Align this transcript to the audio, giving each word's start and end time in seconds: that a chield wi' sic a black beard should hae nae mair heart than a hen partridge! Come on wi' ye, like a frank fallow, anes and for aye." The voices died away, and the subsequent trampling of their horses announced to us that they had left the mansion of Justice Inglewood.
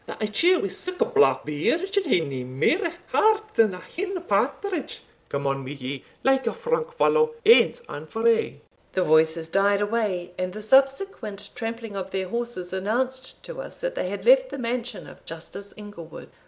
that 0.07 0.19
a 0.23 0.27
chield 0.27 0.63
wi' 0.63 0.67
sic 0.67 0.99
a 0.99 1.05
black 1.05 1.45
beard 1.45 1.93
should 1.93 2.07
hae 2.07 2.21
nae 2.21 2.43
mair 2.43 2.91
heart 3.09 3.53
than 3.53 3.71
a 3.75 3.77
hen 3.77 4.19
partridge! 4.23 5.03
Come 5.29 5.45
on 5.45 5.63
wi' 5.63 5.73
ye, 5.79 6.03
like 6.23 6.47
a 6.47 6.53
frank 6.55 6.91
fallow, 6.91 7.35
anes 7.45 7.83
and 7.87 8.09
for 8.09 8.27
aye." 8.27 8.61
The 8.93 9.03
voices 9.03 9.47
died 9.47 9.79
away, 9.79 10.33
and 10.39 10.53
the 10.53 10.61
subsequent 10.63 11.51
trampling 11.53 11.95
of 11.95 12.09
their 12.09 12.27
horses 12.29 12.73
announced 12.73 13.43
to 13.43 13.61
us 13.61 13.79
that 13.81 13.93
they 13.93 14.09
had 14.09 14.25
left 14.25 14.49
the 14.49 14.57
mansion 14.57 15.05
of 15.05 15.23
Justice 15.23 15.71
Inglewood. 15.77 16.31